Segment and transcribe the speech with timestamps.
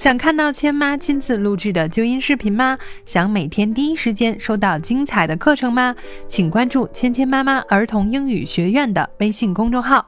[0.00, 2.78] 想看到千妈亲自录制的纠音视频吗？
[3.04, 5.94] 想每天第一时间收到精彩的课程吗？
[6.26, 10.02] 请关注芊芊妈妈儿童英语学院的微信公众号。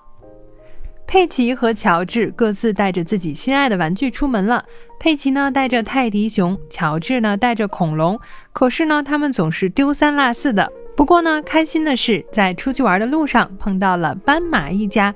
[1.06, 4.64] 佩奇和乔治各自带着自己心爱的玩具出门了。
[4.98, 8.18] 佩奇呢带着泰迪熊，乔治呢带着恐龙。
[8.54, 10.72] 可是呢，他们总是丢三落四的。
[10.96, 15.14] 不过呢，开心的是在出去玩的路上碰到了斑马一家。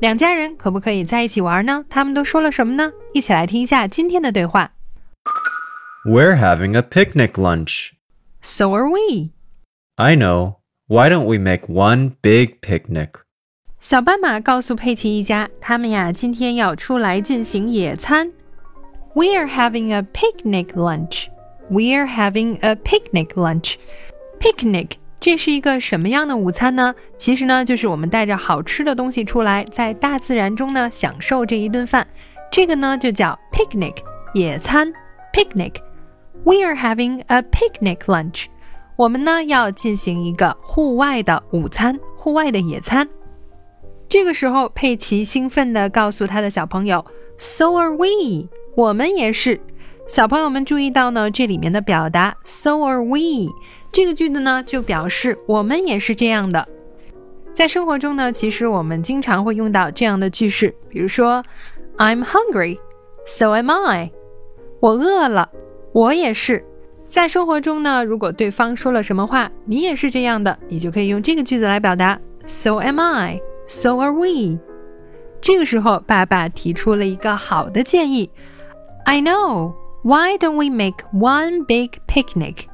[0.00, 1.84] 两家人可不可以在一起玩呢？
[1.88, 2.92] 他们都说了什么呢？
[3.12, 4.72] 一起来听一下今天的对话。
[6.04, 7.92] We're having a picnic lunch.
[8.42, 9.30] So are we。
[9.96, 10.56] I know.
[10.86, 13.10] Why don't we make one big picnic?
[13.80, 18.32] 小斑马告诉佩奇一家，他们呀今天要出来进行野餐。
[19.14, 21.28] We're having a picnic lunch.
[21.70, 23.76] We're having a picnic lunch.
[24.40, 26.95] Picnic 这是一个什么样的午餐呢？
[27.17, 32.07] 其实呢，就是我们带着好吃的东西出来，在大自然中呢享受这一顿饭。
[32.49, 33.95] 这个呢就叫 picnic
[34.33, 34.91] 野餐
[35.33, 35.73] picnic。
[36.45, 38.45] We are having a picnic lunch。
[38.95, 43.07] 我们呢要进行一个户外的午餐，户外的野餐。
[44.07, 47.05] 这个时候，佩奇兴奋地告诉他的小朋友
[47.37, 49.59] ：“So are we。”我们也是。
[50.09, 53.53] 小朋友们注意到呢，这里面的表达 “So are we”
[53.91, 56.67] 这个句子呢，就表示我们也是这样的。
[57.53, 61.43] 在生活中呢，其实我们经常会用到这样的句式，比如说
[61.97, 62.79] “I'm hungry,
[63.23, 64.09] so am I”，
[64.79, 65.47] 我饿了，
[65.93, 66.65] 我也是。
[67.07, 74.57] 在生活中呢，如果对方说了什么话，你也是这样的，你就可以用这个句子来表达 “So am I, so are we”。
[75.39, 78.31] 这个时候，爸爸提出了一个好的建议
[79.05, 82.67] ：“I know.” Why don't we make one big picnic？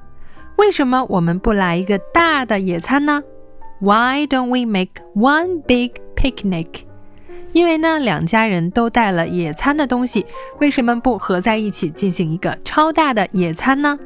[0.57, 3.23] 为什么我们不来一个大的野餐呢
[3.81, 6.67] ？Why don't we make one big picnic？
[7.51, 10.25] 因为呢，两家人都带了野餐的东西，
[10.59, 13.97] 为什么不合在一起进行一个超大的野餐呢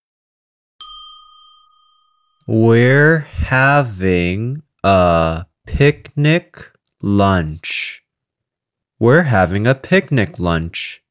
[2.48, 6.70] We're having a picnic
[7.02, 8.04] lunch.
[9.00, 11.02] We're having a picnic lunch.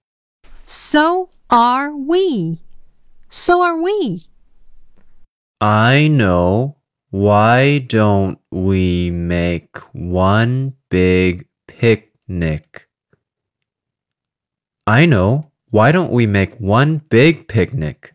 [0.66, 2.62] So are we.
[3.30, 4.24] So are we.
[5.60, 6.78] I know.
[7.10, 12.88] Why don't we make one big picnic?
[14.88, 15.52] I know.
[15.70, 18.15] Why don't we make one big picnic?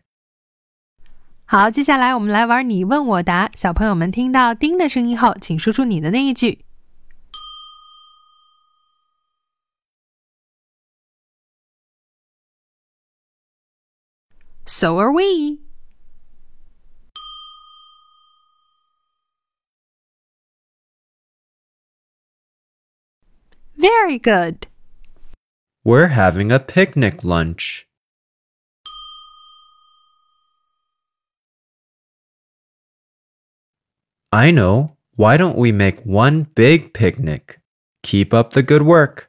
[1.50, 3.50] 好，接下来我们来玩你问我答。
[3.54, 6.64] 小朋友们听到“叮”的声音后，请说出你的那一句。
[14.64, 15.60] So are we.
[23.78, 24.66] Very good.
[25.84, 27.84] We're having a picnic lunch.
[34.30, 34.90] I know.
[35.16, 37.58] Why don't we make one big picnic?
[38.02, 39.24] Keep up the good work.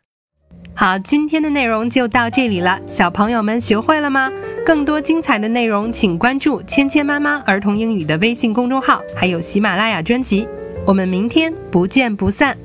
[0.73, 4.31] 好，今天的内容就到这里了，小朋友们学会了吗？
[4.65, 10.47] 更多精彩的内容，请关注“芊芊妈妈儿童英语”的微信公众号，还有喜马拉雅专辑。
[10.85, 12.55] 我们明天不见不散。